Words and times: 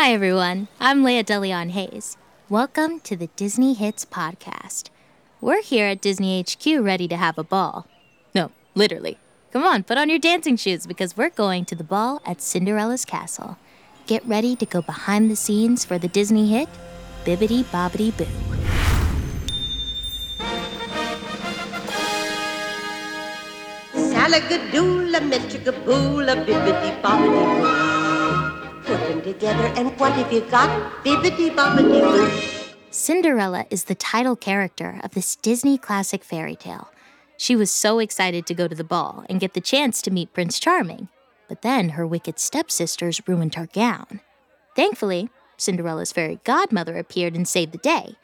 Hi, 0.00 0.12
everyone. 0.12 0.68
I'm 0.78 1.02
Laya 1.02 1.24
DeLeon 1.24 1.70
Hayes. 1.70 2.16
Welcome 2.48 3.00
to 3.00 3.16
the 3.16 3.26
Disney 3.34 3.74
Hits 3.74 4.04
Podcast. 4.04 4.90
We're 5.40 5.60
here 5.60 5.88
at 5.88 6.00
Disney 6.00 6.40
HQ 6.40 6.64
ready 6.84 7.08
to 7.08 7.16
have 7.16 7.36
a 7.36 7.42
ball. 7.42 7.84
No, 8.32 8.52
literally. 8.76 9.18
Come 9.52 9.64
on, 9.64 9.82
put 9.82 9.98
on 9.98 10.08
your 10.08 10.20
dancing 10.20 10.56
shoes 10.56 10.86
because 10.86 11.16
we're 11.16 11.30
going 11.30 11.64
to 11.64 11.74
the 11.74 11.82
ball 11.82 12.22
at 12.24 12.40
Cinderella's 12.40 13.04
Castle. 13.04 13.58
Get 14.06 14.24
ready 14.24 14.54
to 14.54 14.66
go 14.66 14.82
behind 14.82 15.32
the 15.32 15.34
scenes 15.34 15.84
for 15.84 15.98
the 15.98 16.06
Disney 16.06 16.46
hit, 16.46 16.68
Bibbidi 17.24 17.64
Bobbidi 17.64 18.16
Boo. 18.16 18.26
Salagadoola, 24.12 25.18
metricaboola, 25.32 26.36
bibbidi 26.46 26.92
bobbidi 27.02 27.42
boo. 27.62 28.07
Together, 29.28 29.66
and 29.76 29.90
what 30.00 30.12
have 30.12 30.32
you 30.32 30.40
got? 30.40 30.70
Bibbidi 31.04 31.54
bobbidi 31.54 32.00
boo. 32.00 32.72
Cinderella 32.90 33.66
is 33.68 33.84
the 33.84 33.94
title 33.94 34.36
character 34.36 34.98
of 35.04 35.10
this 35.10 35.36
Disney 35.36 35.76
classic 35.76 36.24
fairy 36.24 36.56
tale. 36.56 36.88
She 37.36 37.54
was 37.54 37.70
so 37.70 37.98
excited 37.98 38.46
to 38.46 38.54
go 38.54 38.66
to 38.66 38.74
the 38.74 38.84
ball 38.84 39.26
and 39.28 39.38
get 39.38 39.52
the 39.52 39.60
chance 39.60 40.00
to 40.00 40.10
meet 40.10 40.32
Prince 40.32 40.58
Charming, 40.58 41.08
but 41.46 41.60
then 41.60 41.90
her 41.90 42.06
wicked 42.06 42.38
stepsisters 42.38 43.20
ruined 43.28 43.56
her 43.56 43.66
gown. 43.66 44.20
Thankfully, 44.74 45.28
Cinderella's 45.58 46.10
fairy 46.10 46.40
godmother 46.44 46.96
appeared 46.96 47.36
and 47.36 47.46
saved 47.46 47.72
the 47.72 47.78
day. 47.78 48.16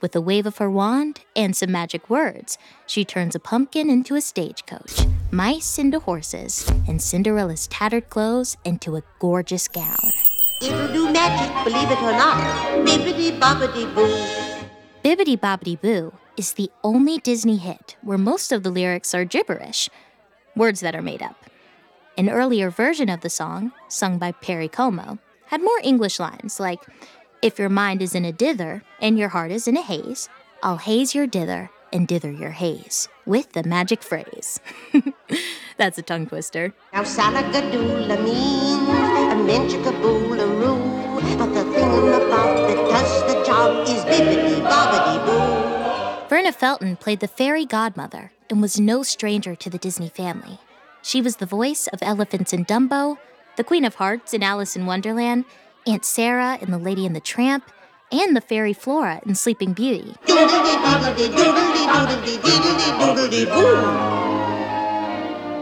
With 0.00 0.16
a 0.16 0.20
wave 0.20 0.44
of 0.46 0.58
her 0.58 0.68
wand 0.70 1.20
and 1.36 1.54
some 1.54 1.70
magic 1.70 2.10
words, 2.10 2.58
she 2.84 3.04
turns 3.04 3.36
a 3.36 3.40
pumpkin 3.40 3.88
into 3.88 4.16
a 4.16 4.20
stagecoach, 4.20 5.06
mice 5.30 5.78
into 5.78 6.00
horses, 6.00 6.68
and 6.88 7.00
Cinderella's 7.00 7.68
tattered 7.68 8.10
clothes 8.10 8.56
into 8.64 8.96
a 8.96 9.04
gorgeous 9.20 9.68
gown. 9.68 10.10
It'll 10.60 10.92
do 10.92 11.12
magic, 11.12 11.50
believe 11.64 11.90
it 11.90 11.98
or 11.98 12.12
not. 12.12 12.36
Bibbidi 12.84 13.38
bobbidi 13.38 13.94
boo. 13.94 14.48
Bibbidi 15.04 15.38
Bobbidi 15.38 15.80
Boo 15.80 16.12
is 16.36 16.52
the 16.52 16.70
only 16.82 17.18
Disney 17.18 17.56
hit 17.56 17.96
where 18.02 18.18
most 18.18 18.50
of 18.50 18.62
the 18.64 18.70
lyrics 18.70 19.14
are 19.14 19.24
gibberish, 19.24 19.88
words 20.56 20.80
that 20.80 20.94
are 20.96 21.02
made 21.02 21.22
up. 21.22 21.36
An 22.16 22.28
earlier 22.28 22.68
version 22.68 23.08
of 23.08 23.20
the 23.20 23.30
song, 23.30 23.72
sung 23.88 24.18
by 24.18 24.32
Perry 24.32 24.68
Como, 24.68 25.18
had 25.46 25.62
more 25.62 25.80
English 25.84 26.18
lines 26.18 26.58
like, 26.58 26.80
If 27.40 27.58
your 27.58 27.68
mind 27.68 28.02
is 28.02 28.14
in 28.14 28.24
a 28.24 28.32
dither 28.32 28.82
and 29.00 29.16
your 29.16 29.28
heart 29.28 29.52
is 29.52 29.68
in 29.68 29.76
a 29.76 29.82
haze, 29.82 30.28
I'll 30.62 30.78
haze 30.78 31.14
your 31.14 31.28
dither 31.28 31.70
and 31.92 32.08
dither 32.08 32.32
your 32.32 32.50
haze 32.50 33.08
with 33.24 33.52
the 33.52 33.62
magic 33.62 34.02
phrase. 34.02 34.60
That's 35.78 35.96
a 35.96 36.02
tongue 36.02 36.26
twister. 36.26 36.74
Now 36.92 37.04
salagadoola 37.04 38.22
means 38.24 38.88
a. 39.74 40.47
boo. 46.52 46.58
Felton 46.58 46.96
played 46.96 47.20
the 47.20 47.28
fairy 47.28 47.64
godmother 47.64 48.32
and 48.50 48.62
was 48.62 48.80
no 48.80 49.02
stranger 49.02 49.54
to 49.54 49.70
the 49.70 49.78
Disney 49.78 50.08
family. 50.08 50.58
She 51.02 51.20
was 51.20 51.36
the 51.36 51.46
voice 51.46 51.86
of 51.88 52.02
Elephants 52.02 52.52
in 52.52 52.64
Dumbo, 52.64 53.18
the 53.56 53.64
Queen 53.64 53.84
of 53.84 53.96
Hearts 53.96 54.34
in 54.34 54.42
Alice 54.42 54.76
in 54.76 54.86
Wonderland, 54.86 55.44
Aunt 55.86 56.04
Sarah 56.04 56.58
in 56.60 56.70
The 56.70 56.78
Lady 56.78 57.06
and 57.06 57.14
the 57.14 57.20
Tramp, 57.20 57.70
and 58.10 58.34
the 58.34 58.40
fairy 58.40 58.72
Flora 58.72 59.20
in 59.26 59.34
Sleeping 59.34 59.74
Beauty. 59.74 60.14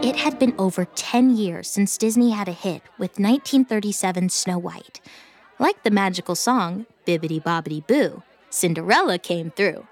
It 0.01 0.15
had 0.15 0.39
been 0.39 0.55
over 0.57 0.85
10 0.85 1.35
years 1.35 1.67
since 1.69 1.97
Disney 1.97 2.31
had 2.31 2.47
a 2.47 2.53
hit 2.53 2.81
with 2.97 3.15
1937's 3.15 4.33
Snow 4.33 4.57
White. 4.57 5.01
Like 5.59 5.83
the 5.83 5.91
magical 5.91 6.35
song, 6.35 6.85
Bibbidi 7.05 7.43
Bobbidi 7.43 7.85
Boo, 7.85 8.23
Cinderella 8.49 9.17
came 9.17 9.51
through. 9.51 9.85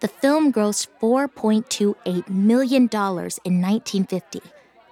The 0.00 0.08
film 0.08 0.52
grossed 0.52 0.88
$4.28 1.00 2.28
million 2.28 2.82
in 2.82 3.62
1950. 3.62 4.40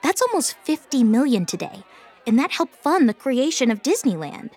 That's 0.02 0.22
almost 0.22 0.56
50 0.64 1.04
million 1.04 1.44
today, 1.44 1.82
and 2.26 2.38
that 2.38 2.52
helped 2.52 2.76
fund 2.76 3.08
the 3.08 3.14
creation 3.14 3.70
of 3.70 3.82
Disneyland. 3.82 4.50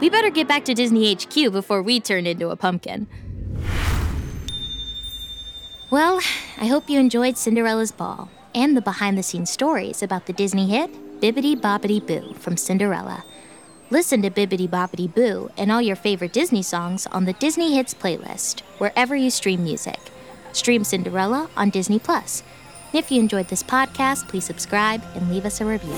We 0.00 0.10
better 0.10 0.30
get 0.30 0.46
back 0.46 0.64
to 0.66 0.74
Disney 0.74 1.12
HQ 1.12 1.52
before 1.52 1.82
we 1.82 1.98
turn 1.98 2.26
into 2.26 2.50
a 2.50 2.56
pumpkin. 2.56 3.08
Well, 5.90 6.20
I 6.58 6.66
hope 6.66 6.88
you 6.88 6.98
enjoyed 6.98 7.36
Cinderella's 7.36 7.92
Ball 7.92 8.30
and 8.54 8.76
the 8.76 8.80
behind 8.80 9.18
the 9.18 9.22
scenes 9.22 9.50
stories 9.50 10.02
about 10.02 10.26
the 10.26 10.32
Disney 10.32 10.68
hit 10.68 11.20
Bibbidi 11.20 11.54
Bobbidi 11.60 12.04
Boo 12.04 12.34
from 12.34 12.56
Cinderella. 12.56 13.24
Listen 13.92 14.22
to 14.22 14.30
Bibbidi 14.30 14.66
Bobbidi 14.66 15.14
Boo 15.14 15.50
and 15.58 15.70
all 15.70 15.82
your 15.82 15.96
favorite 15.96 16.32
Disney 16.32 16.62
songs 16.62 17.06
on 17.08 17.26
the 17.26 17.34
Disney 17.34 17.76
Hits 17.76 17.92
playlist, 17.92 18.60
wherever 18.78 19.14
you 19.14 19.28
stream 19.28 19.62
music. 19.64 20.00
Stream 20.54 20.82
Cinderella 20.82 21.50
on 21.58 21.68
Disney 21.68 21.98
Plus. 21.98 22.42
If 22.94 23.12
you 23.12 23.20
enjoyed 23.20 23.48
this 23.48 23.62
podcast, 23.62 24.28
please 24.28 24.46
subscribe 24.46 25.02
and 25.14 25.30
leave 25.30 25.44
us 25.44 25.60
a 25.60 25.66
review. 25.66 25.92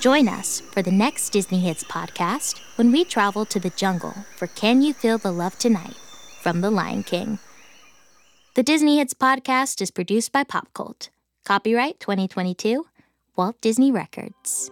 Join 0.00 0.28
us 0.28 0.60
for 0.60 0.80
the 0.80 0.90
next 0.90 1.28
Disney 1.28 1.60
Hits 1.60 1.84
podcast 1.84 2.58
when 2.76 2.90
we 2.90 3.04
travel 3.04 3.44
to 3.44 3.60
the 3.60 3.68
jungle 3.68 4.14
for 4.34 4.46
Can 4.46 4.80
You 4.80 4.94
Feel 4.94 5.18
the 5.18 5.30
Love 5.30 5.58
Tonight 5.58 5.94
from 6.40 6.62
The 6.62 6.70
Lion 6.70 7.02
King. 7.02 7.38
The 8.54 8.62
Disney 8.62 8.96
Hits 8.96 9.12
podcast 9.12 9.82
is 9.82 9.90
produced 9.90 10.32
by 10.32 10.44
Pop 10.44 10.72
Cult. 10.72 11.10
Copyright 11.44 12.00
2022, 12.00 12.86
Walt 13.36 13.60
Disney 13.60 13.92
Records. 13.92 14.70